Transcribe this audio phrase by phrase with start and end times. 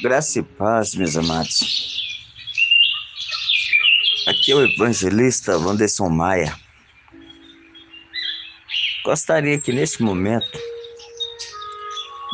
[0.00, 1.58] Graça e paz, meus amados.
[4.28, 6.56] Aqui é o evangelista Wanderson Maia.
[9.04, 10.56] Gostaria que neste momento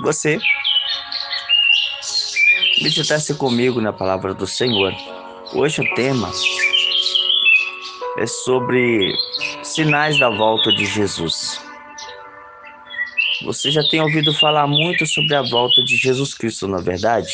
[0.03, 0.39] você
[2.83, 4.93] meditasse comigo na palavra do Senhor.
[5.55, 6.31] Hoje o tema
[8.19, 9.17] é sobre
[9.63, 11.65] sinais da volta de Jesus.
[13.45, 17.33] Você já tem ouvido falar muito sobre a volta de Jesus Cristo, na é verdade?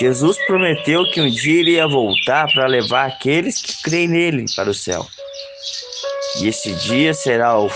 [0.00, 4.74] Jesus prometeu que um dia iria voltar para levar aqueles que creem nele para o
[4.74, 5.06] céu.
[6.40, 7.68] E esse dia será o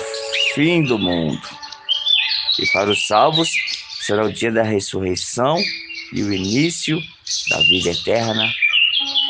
[0.55, 1.41] fim do mundo.
[2.59, 3.51] E para os salvos
[4.01, 5.57] será o dia da ressurreição
[6.13, 6.99] e o início
[7.51, 8.51] da vida eterna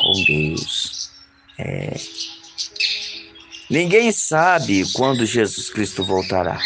[0.01, 1.11] com Deus.
[1.59, 1.93] É.
[3.69, 6.59] Ninguém sabe quando Jesus Cristo voltará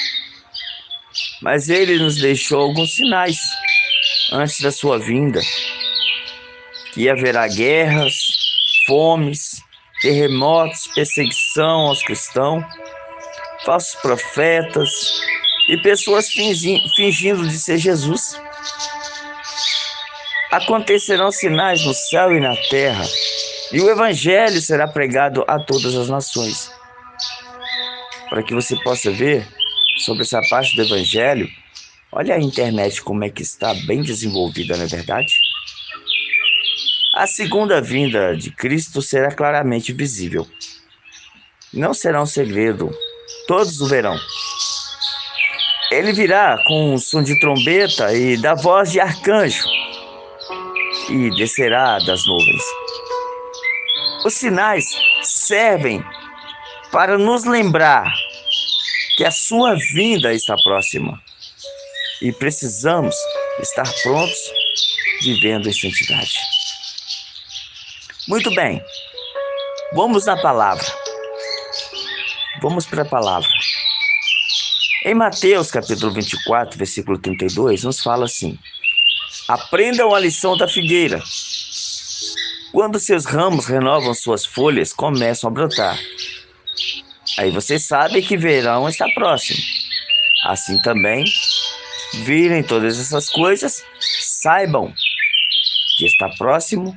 [1.41, 3.37] mas ele nos deixou alguns sinais
[4.31, 5.41] antes da sua vinda,
[6.93, 8.15] que haverá guerras,
[8.85, 9.61] fomes,
[10.01, 12.63] terremotos, perseguição aos cristãos,
[13.65, 14.89] falsos profetas
[15.69, 18.39] e pessoas fingindo de ser Jesus.
[20.51, 23.05] Acontecerão sinais no céu e na terra,
[23.71, 26.71] e o evangelho será pregado a todas as nações.
[28.29, 29.47] Para que você possa ver
[29.97, 31.49] sobre essa parte do Evangelho,
[32.11, 35.38] olha a internet como é que está bem desenvolvida, não é verdade?
[37.19, 40.47] A segunda vinda de Cristo será claramente visível.
[41.73, 42.89] Não será um segredo,
[43.45, 44.17] todos o verão.
[45.91, 49.67] Ele virá com um som de trombeta e da voz de arcanjo
[51.09, 52.63] e descerá das nuvens.
[54.23, 54.85] Os sinais
[55.21, 56.01] servem
[56.89, 58.09] para nos lembrar
[59.17, 61.21] que a sua vinda está próxima
[62.21, 63.13] e precisamos
[63.59, 64.39] estar prontos
[65.21, 66.58] vivendo em santidade.
[68.29, 68.79] Muito bem,
[69.91, 70.85] vamos na palavra.
[72.61, 73.49] Vamos para a palavra.
[75.03, 78.55] Em Mateus capítulo 24, versículo 32, nos fala assim:
[79.47, 81.19] Aprendam a lição da figueira.
[82.71, 85.99] Quando seus ramos renovam suas folhas, começam a brotar
[87.39, 89.59] Aí você sabe que verão está próximo.
[90.45, 91.25] Assim também,
[92.25, 93.83] virem todas essas coisas,
[94.19, 94.93] saibam
[95.97, 96.95] que está próximo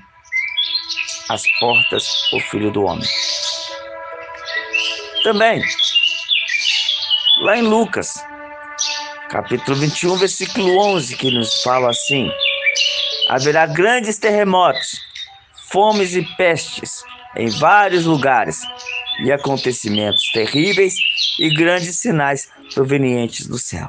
[1.33, 3.09] as portas o Filho do Homem.
[5.25, 5.63] Também,
[7.41, 8.23] lá em Lucas,
[9.31, 12.31] capítulo 21, versículo 11, que nos fala assim:
[13.31, 15.01] haverá grandes terremotos,
[15.71, 17.03] fomes e pestes
[17.35, 18.61] em vários lugares,
[19.25, 20.97] e acontecimentos terríveis
[21.39, 23.89] e grandes sinais provenientes do céu.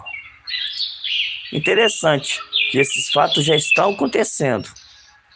[1.51, 2.39] Interessante
[2.71, 4.69] que esses fatos já estão acontecendo,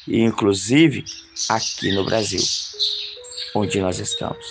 [0.08, 1.04] e inclusive
[1.50, 2.42] aqui no Brasil,
[3.56, 4.46] onde nós estamos.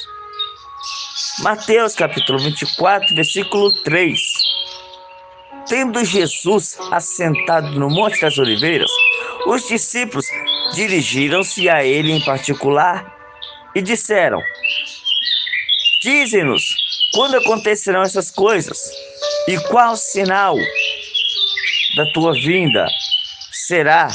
[1.41, 4.20] Mateus capítulo 24, versículo 3.
[5.69, 8.91] Tendo Jesus assentado no Monte das Oliveiras,
[9.47, 10.24] os discípulos
[10.74, 13.14] dirigiram-se a ele em particular
[13.74, 14.41] e disseram:
[16.03, 16.64] Dize-nos
[17.12, 18.91] quando acontecerão essas coisas
[19.48, 20.56] e qual sinal
[21.97, 22.86] da tua vinda
[23.53, 24.08] será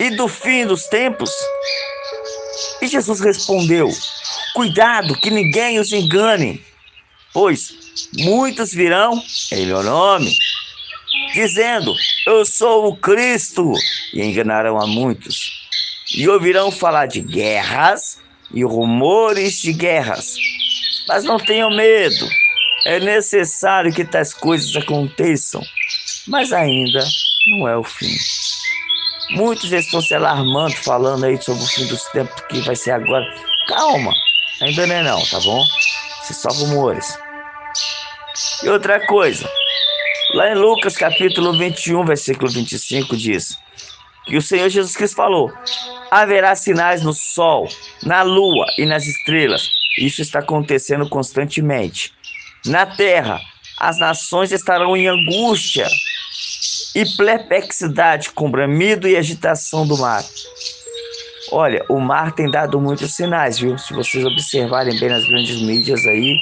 [0.00, 1.30] e do fim dos tempos?
[2.82, 3.88] E Jesus respondeu:
[4.54, 6.60] Cuidado que ninguém os engane,
[7.32, 7.72] pois
[8.18, 9.22] muitos virão
[9.52, 10.36] em meu nome,
[11.32, 11.94] dizendo:
[12.26, 13.72] Eu sou o Cristo,
[14.12, 15.62] e enganarão a muitos.
[16.16, 18.18] E ouvirão falar de guerras
[18.52, 20.34] e rumores de guerras.
[21.06, 22.28] Mas não tenham medo.
[22.84, 25.62] É necessário que tais coisas aconteçam,
[26.26, 27.04] mas ainda
[27.46, 28.12] não é o fim.
[29.32, 33.24] Muitos estão se alarmando, falando aí sobre o fim dos tempos que vai ser agora.
[33.68, 34.12] Calma,
[34.60, 35.64] ainda não é não, tá bom?
[36.22, 37.18] Se só rumores.
[38.62, 39.48] E outra coisa,
[40.34, 43.58] lá em Lucas capítulo 21, versículo 25 diz
[44.26, 45.52] que o Senhor Jesus Cristo falou:
[46.10, 47.68] haverá sinais no sol,
[48.02, 52.12] na lua e nas estrelas isso está acontecendo constantemente.
[52.66, 53.40] Na terra,
[53.78, 55.88] as nações estarão em angústia
[56.94, 60.24] e perplexidade com bramido e agitação do mar.
[61.50, 63.76] Olha, o mar tem dado muitos sinais, viu?
[63.76, 66.36] Se vocês observarem bem nas grandes mídias aí,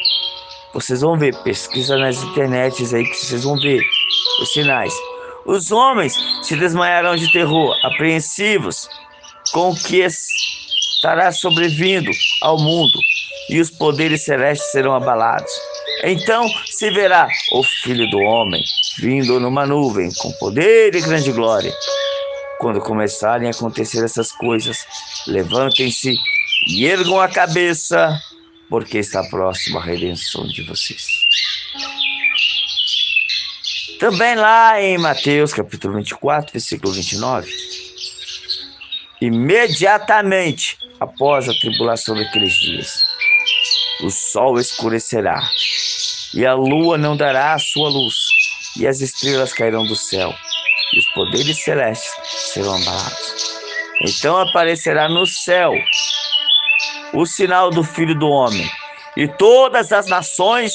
[0.73, 1.35] vocês vão ver.
[1.43, 3.81] Pesquisa nas internets aí que vocês vão ver
[4.41, 4.93] os sinais.
[5.45, 8.89] Os homens se desmaiarão de terror, apreensivos
[9.53, 12.11] com o que estará sobrevindo
[12.43, 12.99] ao mundo
[13.49, 15.51] e os poderes celestes serão abalados.
[16.03, 18.63] Então se verá o Filho do Homem
[18.99, 21.73] vindo numa nuvem com poder e grande glória.
[22.59, 24.87] quando começarem a acontecer essas coisas,
[25.27, 26.15] levantem-se
[26.69, 28.21] e ergam a cabeça,
[28.69, 31.07] porque está próxima a redenção de vocês.
[33.99, 37.51] Também lá em Mateus capítulo 24, versículo 29,
[39.23, 43.03] imediatamente após a tribulação daqueles dias,
[44.03, 45.41] o sol escurecerá
[46.35, 48.15] e a lua não dará a sua luz
[48.77, 50.35] e as estrelas cairão do céu
[50.93, 52.13] e os poderes celestes
[52.53, 53.61] serão abalados.
[54.03, 55.73] Então aparecerá no céu
[57.13, 58.69] o sinal do Filho do Homem,
[59.17, 60.73] e todas as nações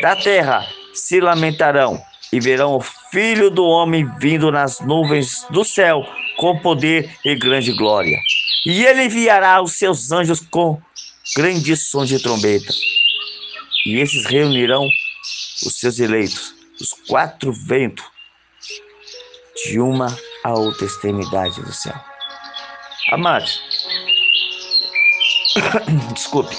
[0.00, 2.00] da terra se lamentarão
[2.32, 2.80] e verão o
[3.10, 6.06] Filho do Homem vindo nas nuvens do céu
[6.36, 8.18] com poder e grande glória.
[8.64, 10.80] E ele enviará os seus anjos com
[11.36, 12.72] grande som de trombeta.
[13.88, 14.86] E esses reunirão
[15.64, 18.04] os seus eleitos, os quatro ventos,
[19.64, 20.14] de uma
[20.44, 21.94] a outra extremidade do céu.
[23.12, 23.62] Amados,
[26.12, 26.54] desculpe,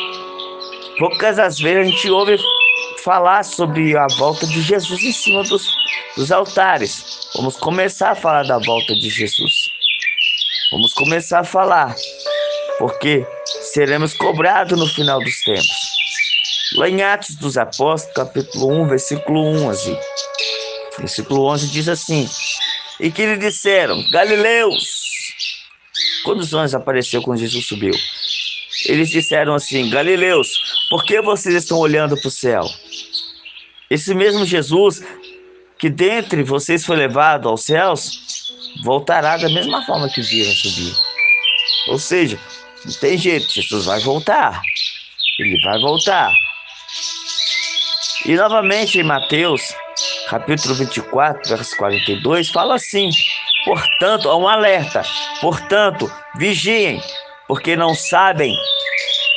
[0.98, 2.36] poucas as vezes a gente ouve
[3.02, 5.66] falar sobre a volta de Jesus em cima dos,
[6.14, 7.30] dos altares.
[7.36, 9.70] Vamos começar a falar da volta de Jesus.
[10.70, 11.96] Vamos começar a falar,
[12.78, 13.26] porque
[13.72, 15.83] seremos cobrados no final dos tempos.
[16.74, 19.96] Lá em Atos dos Apóstolos, capítulo 1, versículo 11.
[20.98, 22.28] Versículo 11 diz assim:
[22.98, 24.84] E que lhe disseram, Galileus,
[26.24, 27.94] quando os anjos apareceu quando Jesus subiu,
[28.86, 30.48] eles disseram assim: Galileus,
[30.90, 32.64] por que vocês estão olhando para o céu?
[33.88, 35.00] Esse mesmo Jesus
[35.78, 38.50] que dentre vocês foi levado aos céus,
[38.82, 40.94] voltará da mesma forma que viram subir.
[41.88, 42.38] Ou seja,
[42.84, 44.60] não tem jeito, Jesus vai voltar.
[45.38, 46.32] Ele vai voltar.
[48.26, 49.74] E novamente em Mateus,
[50.30, 53.10] capítulo 24, verso 42, fala assim:
[53.66, 55.02] Portanto, há um alerta.
[55.42, 57.02] Portanto, vigiem,
[57.46, 58.56] porque não sabem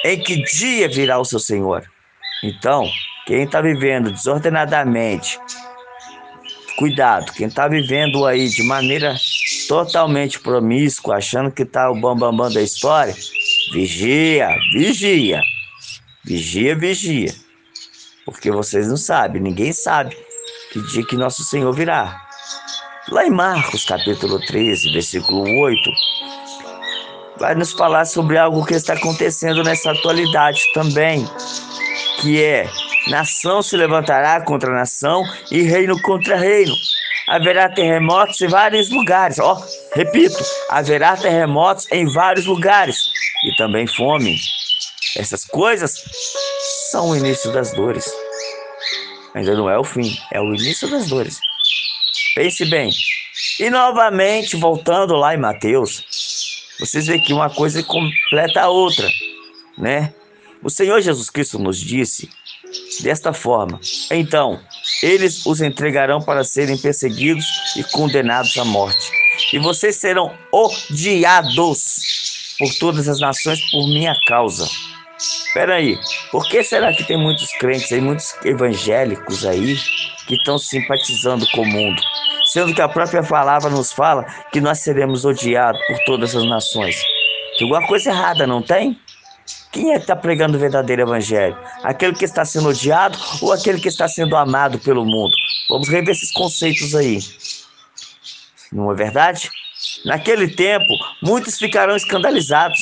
[0.05, 1.83] em que dia virá o seu Senhor.
[2.41, 2.89] Então,
[3.25, 5.37] quem está vivendo desordenadamente,
[6.77, 9.17] cuidado, quem está vivendo aí de maneira
[9.67, 13.13] totalmente promíscua, achando que está o bambambam bam, bam da história,
[13.73, 15.41] vigia, vigia,
[16.23, 17.46] vigia, vigia,
[18.27, 20.17] porque vocês não sabem, ninguém sabe
[20.71, 22.21] que dia que nosso Senhor virá.
[23.09, 25.91] Lá em Marcos capítulo 13, versículo 8,
[27.39, 31.25] vai nos falar sobre algo que está acontecendo nessa atualidade também,
[32.21, 32.69] que é
[33.09, 36.75] Nação se levantará contra nação e reino contra reino.
[37.29, 39.39] Haverá terremotos em vários lugares.
[39.39, 40.37] Ó, oh, repito,
[40.69, 43.05] haverá terremotos em vários lugares
[43.45, 44.37] e também fome.
[45.15, 46.03] Essas coisas
[46.91, 48.09] são o início das dores.
[49.33, 51.39] Ainda não é o fim, é o início das dores.
[52.35, 52.91] Pense bem.
[53.59, 56.03] E novamente, voltando lá em Mateus,
[56.79, 59.07] vocês veem que uma coisa completa a outra,
[59.77, 60.13] né?
[60.63, 62.29] O Senhor Jesus Cristo nos disse
[63.01, 63.79] desta forma:
[64.11, 64.59] Então,
[65.03, 67.45] eles os entregarão para serem perseguidos
[67.75, 69.11] e condenados à morte.
[69.53, 74.67] E vocês serão odiados por todas as nações por minha causa.
[75.17, 75.99] Espera aí,
[76.31, 79.75] por que será que tem muitos crentes aí, muitos evangélicos aí,
[80.27, 82.01] que estão simpatizando com o mundo?
[82.53, 87.01] Sendo que a própria palavra nos fala que nós seremos odiados por todas as nações.
[87.57, 88.99] Tem alguma coisa errada, não tem?
[89.71, 91.57] Quem é que está pregando o verdadeiro evangelho?
[91.83, 95.35] Aquele que está sendo odiado ou aquele que está sendo amado pelo mundo?
[95.69, 97.19] Vamos rever esses conceitos aí.
[98.71, 99.49] Não é verdade?
[100.05, 100.85] Naquele tempo,
[101.21, 102.79] muitos ficarão escandalizados,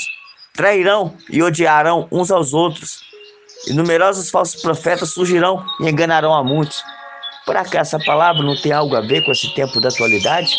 [0.55, 3.03] trairão e odiarão uns aos outros.
[3.67, 6.83] E numerosos falsos profetas surgirão e enganarão a muitos.
[7.45, 10.51] Por acaso essa palavra não tem algo a ver com esse tempo da atualidade?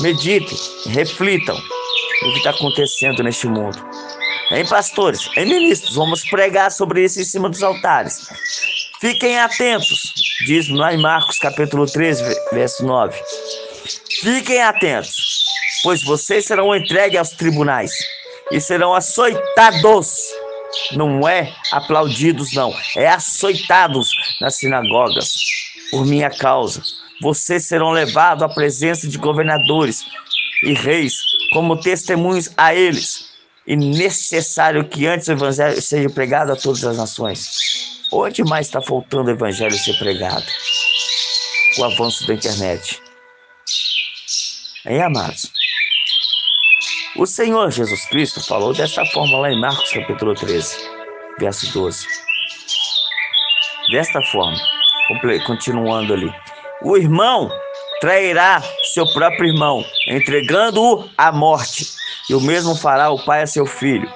[0.00, 3.78] Meditem, reflitam no que está acontecendo neste mundo.
[4.50, 8.28] Em pastores, em ministros, vamos pregar sobre isso em cima dos altares.
[9.00, 10.12] Fiquem atentos,
[10.46, 12.22] diz lá em Marcos capítulo 13,
[12.52, 13.18] verso 9.
[14.22, 15.44] Fiquem atentos,
[15.82, 17.92] pois vocês serão entregues aos tribunais
[18.50, 20.16] e serão açoitados.
[20.92, 24.10] Não é aplaudidos, não, é açoitados
[24.40, 25.32] nas sinagogas
[25.90, 26.82] por minha causa.
[27.20, 30.04] Vocês serão levados à presença de governadores
[30.62, 31.14] e reis
[31.52, 33.26] como testemunhos a eles
[33.66, 38.06] e necessário que antes o evangelho seja pregado a todas as nações.
[38.12, 40.46] Onde mais está faltando o evangelho ser pregado?
[41.74, 43.00] Com o avanço da internet.
[44.86, 45.55] Hein, amados?
[47.18, 50.76] O Senhor Jesus Cristo falou desta forma lá em Marcos capítulo 13,
[51.40, 52.06] verso 12.
[53.90, 54.58] Desta forma,
[55.46, 56.30] continuando ali.
[56.82, 57.50] O irmão
[58.02, 61.86] trairá seu próprio irmão, entregando-o à morte.
[62.28, 64.12] E o mesmo fará o pai a seu filho.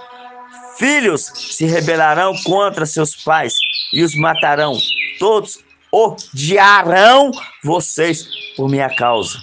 [0.77, 3.55] Filhos se rebelarão contra seus pais
[3.95, 4.77] e os matarão.
[5.19, 5.59] Todos
[5.91, 7.31] odiarão
[7.65, 9.39] vocês por minha causa.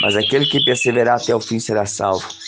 [0.00, 2.41] Mas aquele que perseverar até o fim será salvo.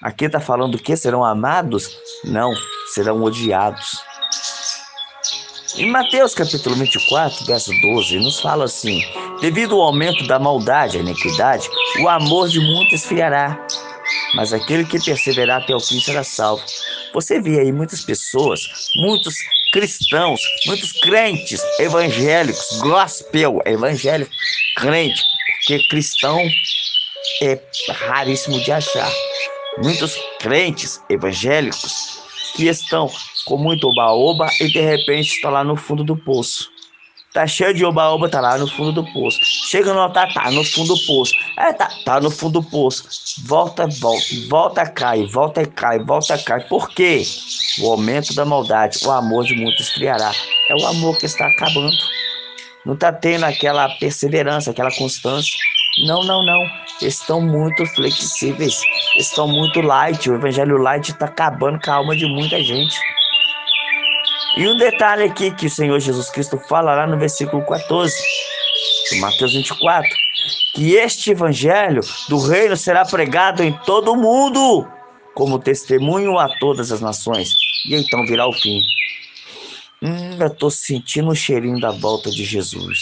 [0.00, 1.98] Aqui está falando que serão amados?
[2.24, 2.54] Não,
[2.94, 4.00] serão odiados.
[5.76, 9.02] Em Mateus capítulo 24, verso 12, nos fala assim:
[9.40, 11.68] Devido ao aumento da maldade e iniquidade,
[12.00, 13.58] o amor de muitos esfriará,
[14.36, 16.62] mas aquele que perseverar até o fim será salvo.
[17.12, 18.60] Você vê aí muitas pessoas,
[18.94, 19.34] muitos
[19.72, 24.30] cristãos, muitos crentes evangélicos, gospel, evangélico,
[24.76, 25.20] crente,
[25.66, 26.38] porque cristão
[27.42, 27.58] é
[27.90, 29.10] raríssimo de achar.
[29.82, 32.22] Muitos crentes evangélicos
[32.56, 33.08] que estão
[33.44, 36.68] com muito oba-oba e de repente está lá no fundo do poço.
[37.32, 39.38] Tá cheio de oba-oba, tá lá no fundo do poço.
[39.70, 41.32] Chega no altar, tá no fundo do poço.
[41.56, 43.04] É, tá, tá no fundo do poço.
[43.46, 46.60] Volta, volta, volta, cai, volta, cai, volta, cai.
[46.66, 47.22] Por quê?
[47.80, 50.32] O aumento da maldade, o amor de muitos criará.
[50.70, 51.96] É o amor que está acabando.
[52.84, 55.56] Não tá tendo aquela perseverança, aquela constância.
[56.06, 56.62] Não, não, não.
[57.00, 58.80] Estão muito flexíveis.
[59.16, 60.30] Estão muito light.
[60.30, 62.96] O evangelho light está acabando com a alma de muita gente.
[64.56, 68.12] E um detalhe aqui que o Senhor Jesus Cristo fala lá no versículo 14,
[69.10, 70.08] de Mateus 24,
[70.74, 74.88] que este evangelho do reino será pregado em todo o mundo
[75.32, 77.54] como testemunho a todas as nações,
[77.86, 78.82] e então virá o fim.
[80.02, 82.98] Hum, eu estou sentindo o cheirinho da volta de Jesus.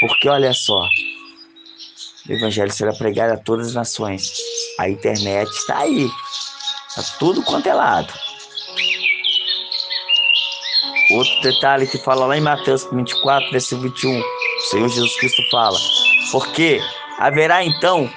[0.00, 0.80] Porque olha só,
[2.28, 4.32] o evangelho será pregado a todas as nações.
[4.78, 6.08] A internet está aí.
[6.88, 8.12] Está tudo quanto é lado.
[11.12, 15.78] Outro detalhe que fala lá em Mateus 24, versículo 21, o Senhor Jesus Cristo fala:
[16.30, 16.80] Porque
[17.18, 18.08] haverá então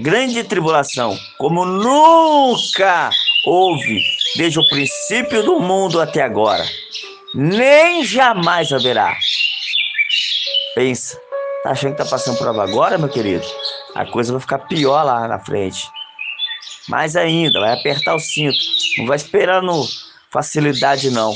[0.00, 3.10] grande tribulação, como nunca
[3.44, 4.00] houve
[4.36, 6.64] desde o princípio do mundo até agora,
[7.34, 9.16] nem jamais haverá.
[10.74, 11.20] Pensa,
[11.66, 13.44] tá achando que tá passando prova agora, meu querido?
[13.94, 15.88] A coisa vai ficar pior lá na frente.
[16.88, 18.56] Mais ainda, vai apertar o cinto.
[18.98, 19.72] Não vai esperando
[20.30, 21.34] facilidade, não.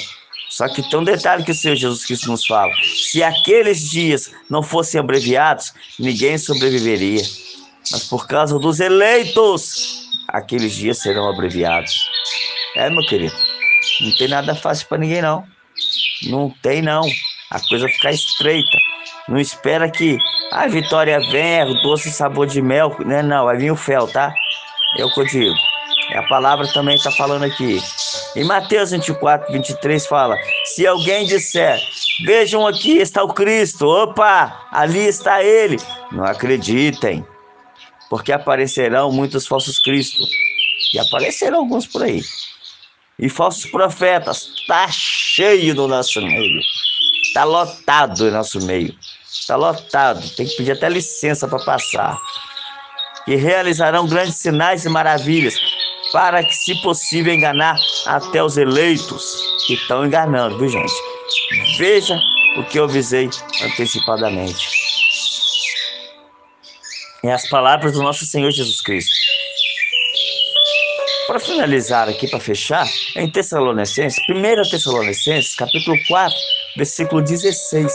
[0.49, 2.71] Só que tem um detalhe que o Senhor Jesus Cristo nos fala:
[3.11, 7.23] se aqueles dias não fossem abreviados, ninguém sobreviveria.
[7.91, 12.09] Mas por causa dos eleitos, aqueles dias serão abreviados.
[12.77, 13.35] É, meu querido,
[14.01, 15.45] não tem nada fácil para ninguém, não.
[16.29, 17.03] Não tem, não.
[17.51, 18.79] A coisa fica estreita.
[19.31, 20.19] Não espera que
[20.51, 23.23] a vitória venha, o doce sabor de mel, né?
[23.23, 24.35] Não, vai vir o fel, tá?
[24.99, 25.55] É o que eu digo.
[26.11, 27.81] É a palavra também está falando aqui.
[28.35, 31.81] Em Mateus 24, 23 fala: Se alguém disser,
[32.25, 35.77] vejam aqui está o Cristo, opa, ali está ele,
[36.11, 37.25] não acreditem,
[38.09, 40.29] porque aparecerão muitos falsos cristos,
[40.93, 42.23] e aparecerão alguns por aí.
[43.19, 46.61] E falsos profetas, tá cheio no nosso meio,
[47.35, 48.95] tá lotado no nosso meio,
[49.47, 52.19] tá lotado, tem que pedir até licença para passar.
[53.27, 55.55] E realizarão grandes sinais e maravilhas
[56.13, 60.93] para que, se possível, enganar até os eleitos que estão enganando, viu, gente?
[61.79, 62.19] Veja
[62.57, 63.31] o que eu avisei
[63.63, 64.69] antecipadamente.
[67.23, 69.13] É as palavras do nosso Senhor Jesus Cristo.
[71.27, 76.37] Para finalizar aqui, para fechar, em Tessalonicenses, 1 Tessalonicenses, capítulo 4,
[76.77, 77.93] versículo 16.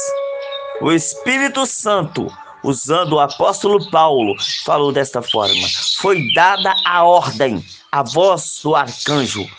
[0.86, 2.27] O Espírito Santo
[2.62, 9.50] usando o apóstolo Paulo, falou desta forma: Foi dada a ordem, a voz do arcanjo,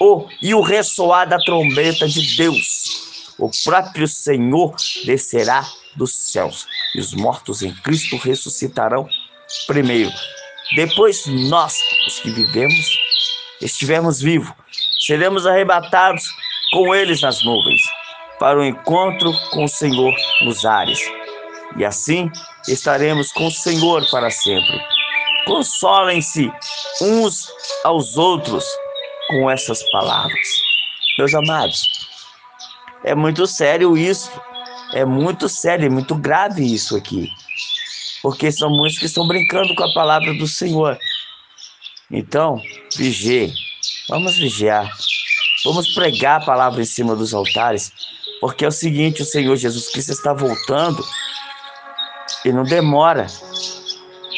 [0.00, 3.34] o, e o ressoar da trombeta de Deus.
[3.38, 4.74] O próprio Senhor
[5.04, 9.06] descerá dos céus, e os mortos em Cristo ressuscitarão
[9.66, 10.10] primeiro.
[10.74, 11.76] Depois nós,
[12.06, 12.98] os que vivemos,
[13.60, 14.54] estivermos vivos,
[14.98, 16.24] seremos arrebatados
[16.72, 17.82] com eles nas nuvens,
[18.38, 21.00] para o encontro com o Senhor nos ares
[21.76, 22.30] e assim
[22.66, 24.80] estaremos com o Senhor para sempre.
[25.46, 26.50] Consolem-se
[27.00, 27.48] uns
[27.84, 28.64] aos outros
[29.28, 30.48] com essas palavras.
[31.18, 32.08] Meus amados,
[33.04, 34.30] é muito sério isso.
[34.94, 37.30] É muito sério, é muito grave isso aqui.
[38.22, 40.98] Porque são muitos que estão brincando com a palavra do Senhor.
[42.10, 42.60] Então,
[42.96, 43.52] vigie.
[44.08, 44.90] Vamos vigiar.
[45.64, 47.92] Vamos pregar a palavra em cima dos altares.
[48.40, 51.04] Porque é o seguinte: o Senhor Jesus Cristo está voltando
[52.44, 53.26] e não demora.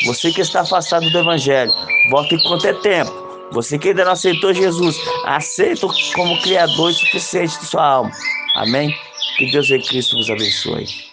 [0.07, 1.73] Você que está afastado do Evangelho,
[2.11, 3.13] volte enquanto é tempo.
[3.53, 8.11] Você que ainda não aceitou Jesus, aceita como Criador e suficiente de sua alma.
[8.57, 8.95] Amém?
[9.37, 11.10] Que Deus em Cristo vos abençoe.